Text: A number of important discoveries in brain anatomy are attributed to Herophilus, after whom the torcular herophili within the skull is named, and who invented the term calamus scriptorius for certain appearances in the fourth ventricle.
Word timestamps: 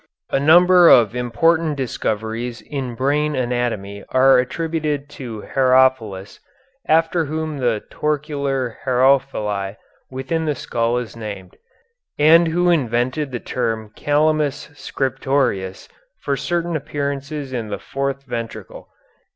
A 0.31 0.39
number 0.39 0.89
of 0.89 1.15
important 1.15 1.75
discoveries 1.77 2.59
in 2.61 2.95
brain 2.95 3.35
anatomy 3.35 4.03
are 4.09 4.39
attributed 4.39 5.07
to 5.09 5.41
Herophilus, 5.43 6.39
after 6.87 7.25
whom 7.25 7.59
the 7.59 7.83
torcular 7.91 8.77
herophili 8.83 9.75
within 10.09 10.45
the 10.45 10.55
skull 10.55 10.97
is 10.97 11.15
named, 11.15 11.55
and 12.17 12.47
who 12.47 12.67
invented 12.71 13.31
the 13.31 13.39
term 13.39 13.91
calamus 13.95 14.69
scriptorius 14.73 15.87
for 16.19 16.35
certain 16.35 16.75
appearances 16.75 17.53
in 17.53 17.67
the 17.69 17.77
fourth 17.77 18.23
ventricle. 18.23 18.89